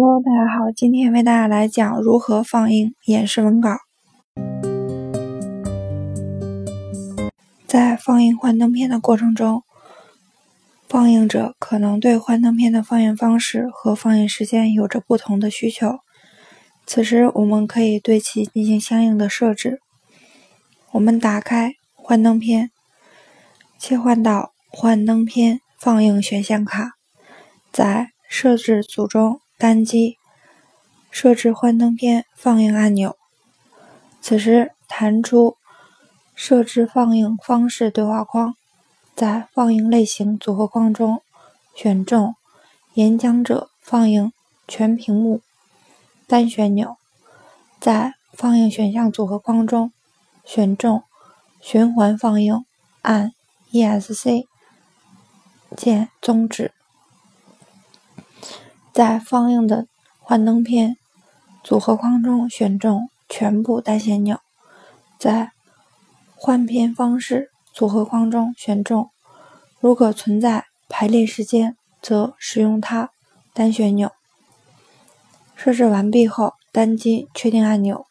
[0.00, 3.78] Hello，大家好，今天为大家来讲如何放映演示文稿。
[7.66, 9.64] 在放映幻灯片的过程中，
[10.88, 15.98] 放映者可能对幻灯片的放映方式和放映时间有着不同的需求。
[16.86, 19.80] 此时，我们可以对其进行相应的设置。
[20.92, 22.70] 我们打开幻灯片，
[23.80, 26.92] 切换到幻灯片放映选项卡，
[27.72, 29.40] 在设置组中。
[29.58, 30.18] 单击
[31.10, 33.16] 设置幻灯片放映按钮，
[34.20, 35.56] 此时弹出
[36.36, 38.54] 设置放映方式对话框，
[39.16, 41.20] 在放映类型组合框中
[41.74, 42.36] 选中
[42.94, 44.32] 演讲者放映
[44.68, 45.40] 全屏幕
[46.28, 46.96] 单旋钮，
[47.80, 49.92] 在放映选项组合框中
[50.44, 51.02] 选中
[51.60, 52.64] 循环放映，
[53.02, 53.32] 按
[53.72, 54.46] ESC
[55.76, 56.72] 键终止。
[58.98, 59.86] 在放映的
[60.18, 60.96] 幻灯片
[61.62, 64.40] 组合框中选中全部单旋钮，
[65.20, 65.52] 在
[66.34, 69.08] 换片方式组合框中选中，
[69.78, 73.10] 如果存在排列时间，则使用它
[73.54, 74.10] 单旋钮。
[75.54, 78.04] 设置完毕后，单击确定按钮，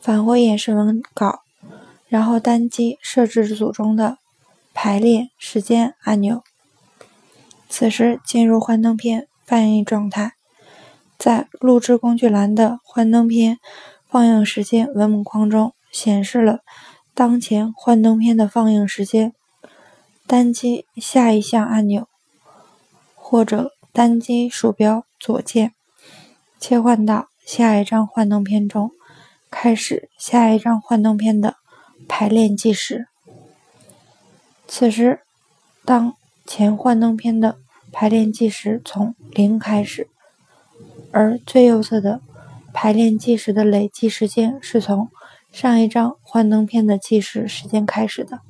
[0.00, 1.42] 返回演示文稿，
[2.08, 4.18] 然后单击设置组中的
[4.74, 6.42] 排列时间按钮，
[7.68, 9.28] 此时进入幻灯片。
[9.46, 10.32] 放映状态，
[11.16, 13.58] 在录制工具栏的幻灯片
[14.08, 16.60] 放映时间文本框中显示了
[17.14, 19.32] 当前幻灯片的放映时间。
[20.26, 22.08] 单击下一项按钮，
[23.14, 25.72] 或者单击鼠标左键，
[26.58, 28.90] 切换到下一张幻灯片中，
[29.52, 31.54] 开始下一张幻灯片的
[32.08, 33.06] 排练计时。
[34.66, 35.20] 此时，
[35.84, 37.58] 当前幻灯片的
[37.92, 40.08] 排练计时从零开始，
[41.10, 42.20] 而最右侧的
[42.72, 45.08] 排练计时的累计时间是从
[45.50, 48.40] 上一张幻灯片的计时时间开始的。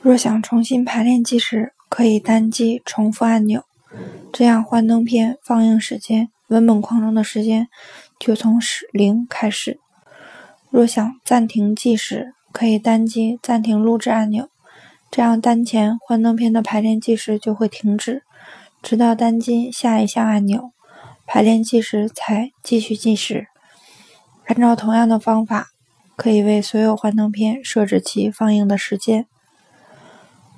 [0.00, 3.64] 若想重新排练计时，可以单击重复按钮，
[4.32, 7.68] 这样幻灯片放映时间文本框中的时间
[8.18, 8.60] 就从
[8.92, 9.80] 零开始。
[10.70, 14.49] 若想暂停计时，可以单击暂停录制按钮。
[15.10, 18.22] 这样，当前幻灯片的排练计时就会停止，
[18.80, 20.70] 直到单击下一项按钮，
[21.26, 23.48] 排练计时才继续计时。
[24.46, 25.70] 按照同样的方法，
[26.14, 29.26] 可以为所有幻灯片设置其放映的时间。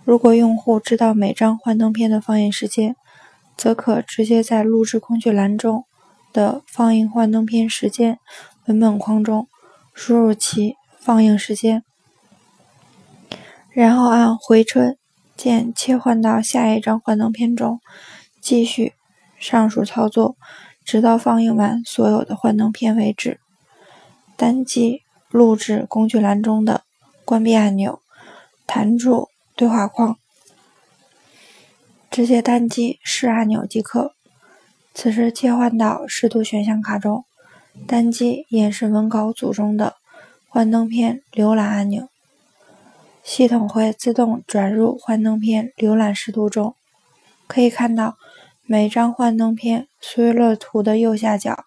[0.05, 2.95] 如果用户知道每张幻灯片的放映时间，
[3.57, 5.85] 则可直接在录制工具栏中
[6.33, 8.19] 的放映幻灯片时间
[8.67, 9.49] 文本框中
[9.95, 11.85] 输入其放映时间。
[13.73, 14.97] 然后按回车
[15.35, 17.81] 键切换到下一张幻灯片中，
[18.41, 18.93] 继续
[19.39, 20.37] 上述操作，
[20.85, 23.41] 直到放映完所有的幻灯片为止。
[24.37, 26.83] 单击录制工具栏中的
[27.25, 28.01] 关闭按钮，
[28.67, 30.19] 弹出对话框，
[32.11, 34.13] 直接单击是按钮即可。
[34.93, 37.25] 此时切换到视图选项卡中，
[37.87, 39.95] 单击演示文稿组中的
[40.47, 42.12] 幻灯片浏览按钮。
[43.23, 46.75] 系统会自动转入幻灯片浏览视图中，
[47.47, 48.17] 可以看到
[48.67, 51.65] 每张幻灯片缩略图的右下角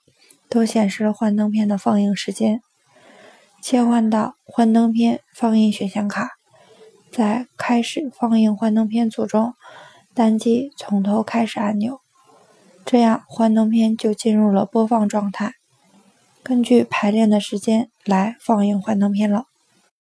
[0.50, 2.62] 都显示了幻灯片的放映时间。
[3.62, 6.32] 切换到幻灯片放映选项卡，
[7.12, 9.56] 在开始放映幻灯片组中
[10.14, 12.00] 单击从头开始按钮，
[12.86, 15.54] 这样幻灯片就进入了播放状态，
[16.44, 19.46] 根据排练的时间来放映幻灯片了。